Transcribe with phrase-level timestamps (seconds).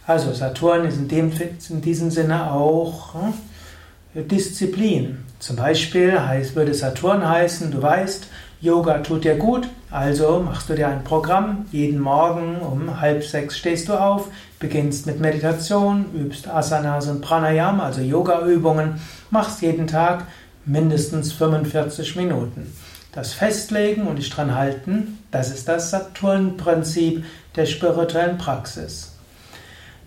[0.06, 1.32] Also Saturn ist in, dem,
[1.70, 5.26] in diesem Sinne auch hm, Disziplin.
[5.40, 8.28] Zum Beispiel heißt, würde Saturn heißen, du weißt,
[8.62, 11.66] Yoga tut dir gut, also machst du dir ein Programm.
[11.72, 14.28] Jeden Morgen um halb sechs stehst du auf,
[14.60, 19.02] beginnst mit Meditation, übst Asanas und Pranayama, also Yoga-Übungen,
[19.32, 20.28] machst jeden Tag
[20.64, 22.72] mindestens 45 Minuten.
[23.14, 29.16] Das Festlegen und dich dran halten, das ist das Saturn-Prinzip der spirituellen Praxis.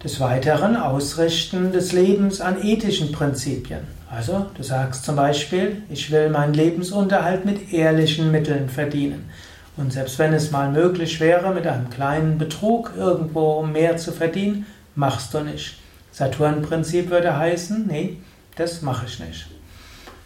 [0.05, 3.81] Des Weiteren Ausrichten des Lebens an ethischen Prinzipien.
[4.15, 9.29] Also, du sagst zum Beispiel, ich will meinen Lebensunterhalt mit ehrlichen Mitteln verdienen.
[9.77, 14.67] Und selbst wenn es mal möglich wäre, mit einem kleinen Betrug irgendwo mehr zu verdienen,
[14.95, 15.79] machst du nicht.
[16.13, 18.19] Saturn-Prinzip würde heißen, nee,
[18.55, 19.47] das mache ich nicht.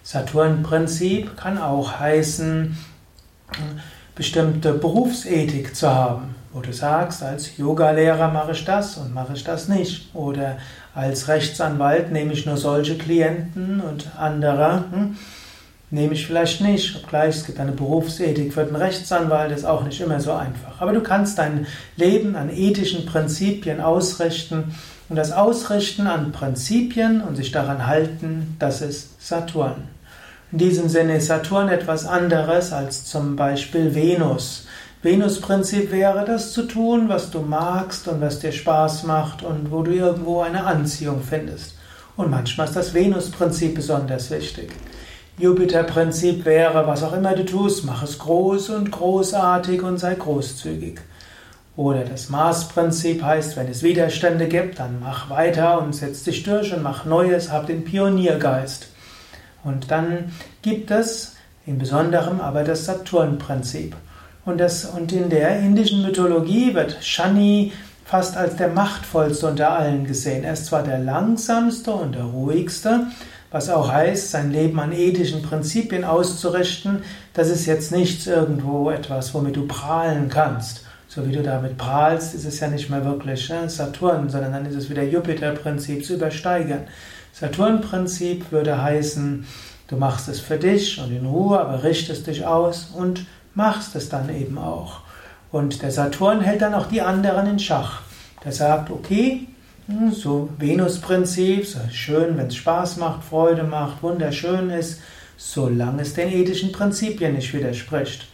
[0.03, 2.77] Saturn-Prinzip kann auch heißen,
[4.14, 9.44] bestimmte Berufsethik zu haben, wo du sagst, als Yogalehrer mache ich das und mache ich
[9.44, 10.15] das nicht.
[10.15, 10.59] Oder
[10.98, 15.16] als Rechtsanwalt nehme ich nur solche Klienten und andere hm,
[15.91, 16.97] nehme ich vielleicht nicht.
[16.97, 20.81] Obgleich es gibt eine Berufsethik für den Rechtsanwalt, ist auch nicht immer so einfach.
[20.81, 24.75] Aber du kannst dein Leben an ethischen Prinzipien ausrichten
[25.09, 29.84] und das Ausrichten an Prinzipien und sich daran halten, das ist Saturn.
[30.50, 34.66] In diesem Sinne ist Saturn etwas anderes als zum Beispiel Venus.
[35.00, 39.82] Venus-Prinzip wäre das zu tun, was du magst und was dir Spaß macht und wo
[39.82, 41.76] du irgendwo eine Anziehung findest.
[42.16, 44.72] Und manchmal ist das Venus-Prinzip besonders wichtig.
[45.38, 50.98] Jupiter-Prinzip wäre, was auch immer du tust, mach es groß und großartig und sei großzügig.
[51.76, 56.75] Oder das Mars-Prinzip heißt, wenn es Widerstände gibt, dann mach weiter und setz dich durch
[56.75, 58.88] und mach Neues, hab den Pioniergeist.
[59.62, 60.32] Und dann
[60.62, 61.36] gibt es
[61.66, 63.94] in besonderem aber das Saturn-Prinzip.
[64.48, 64.62] Und,
[64.97, 67.70] und in der indischen Mythologie wird Shani
[68.06, 70.42] fast als der machtvollste unter allen gesehen.
[70.42, 73.09] Er ist zwar der langsamste und der ruhigste,
[73.50, 77.03] was auch heißt, sein Leben an ethischen Prinzipien auszurichten,
[77.34, 80.80] das ist jetzt nicht irgendwo etwas, womit du prahlen kannst.
[81.09, 84.65] So wie du damit prahlst, ist es ja nicht mehr wirklich ne, Saturn, sondern dann
[84.65, 86.84] ist es wieder Jupiter-Prinzip zu übersteigern.
[87.34, 89.47] Saturn-Prinzip würde heißen,
[89.88, 94.09] du machst es für dich und in Ruhe, aber richtest dich aus und machst es
[94.09, 95.00] dann eben auch.
[95.50, 98.03] Und der Saturn hält dann auch die anderen in Schach.
[98.44, 99.47] Der sagt, okay,
[99.86, 105.00] hm, so Venus-Prinzip, so schön, wenn es Spaß macht, Freude macht, wunderschön ist,
[105.36, 108.26] solange es den ethischen Prinzipien nicht widerspricht.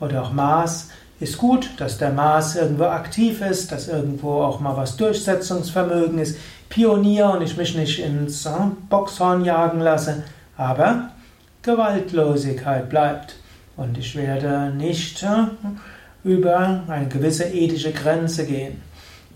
[0.00, 0.88] Oder auch Mars,
[1.20, 6.36] ist gut, dass der Mars irgendwo aktiv ist, dass irgendwo auch mal was Durchsetzungsvermögen ist,
[6.68, 8.48] Pionier und ich mich nicht ins
[8.88, 10.24] Boxhorn jagen lasse,
[10.56, 11.10] aber
[11.62, 13.36] Gewaltlosigkeit bleibt.
[13.76, 15.24] Und ich werde nicht
[16.24, 18.82] über eine gewisse ethische Grenze gehen.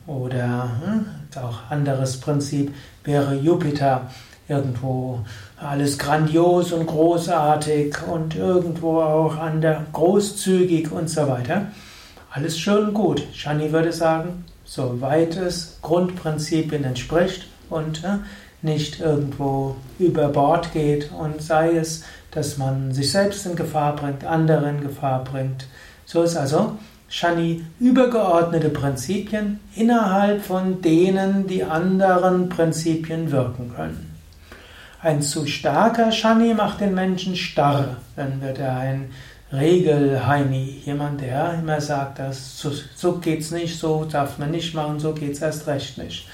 [0.07, 1.07] Oder hm,
[1.43, 2.73] auch anderes Prinzip
[3.05, 4.11] wäre Jupiter
[4.49, 5.21] irgendwo
[5.57, 11.67] alles grandios und großartig und irgendwo auch an der großzügig und so weiter.
[12.31, 13.23] Alles schön und gut.
[13.33, 18.19] Shani würde sagen, soweit es Grundprinzipien entspricht und äh,
[18.63, 24.25] nicht irgendwo über Bord geht und sei es, dass man sich selbst in Gefahr bringt,
[24.25, 25.67] andere in Gefahr bringt.
[26.05, 26.77] So ist also
[27.09, 34.15] Shani übergeordnete Prinzipien innerhalb von denen die anderen Prinzipien wirken können.
[35.01, 37.99] Ein zu starker Shani macht den Menschen starr.
[38.17, 39.11] Dann wird er ein
[39.53, 44.99] Regelheini, jemand, der immer sagt, das, so, so geht's nicht, so darf man nicht machen,
[44.99, 46.29] so geht's erst recht nicht.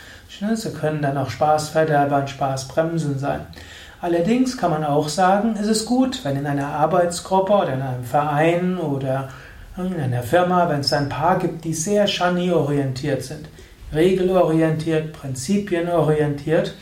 [0.55, 3.47] Sie können dann auch Spaßverderber und Spaßbremsen sein.
[4.01, 8.05] Allerdings kann man auch sagen, es ist gut, wenn in einer Arbeitsgruppe oder in einem
[8.05, 9.29] Verein oder
[9.77, 13.49] in einer Firma, wenn es ein paar gibt, die sehr Shani-orientiert sind,
[13.95, 16.75] regelorientiert, prinzipienorientiert,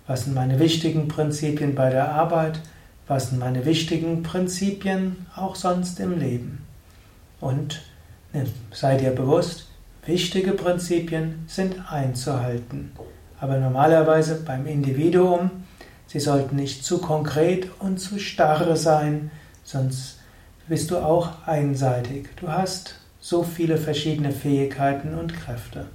[0.07, 2.59] Was sind meine wichtigen Prinzipien bei der Arbeit?
[3.07, 6.65] Was sind meine wichtigen Prinzipien auch sonst im Leben?
[7.39, 7.81] Und
[8.33, 9.67] ne, sei dir bewusst,
[10.05, 12.91] wichtige Prinzipien sind einzuhalten.
[13.39, 15.49] Aber normalerweise beim Individuum,
[16.07, 19.31] sie sollten nicht zu konkret und zu starre sein,
[19.63, 20.19] sonst
[20.67, 22.29] bist du auch einseitig.
[22.37, 25.87] Du hast so viele verschiedene Fähigkeiten und Kräfte.